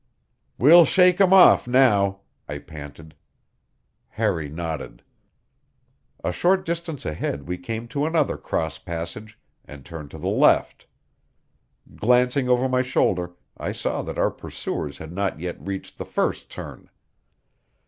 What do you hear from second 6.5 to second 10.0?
distance ahead we came to another cross passage, and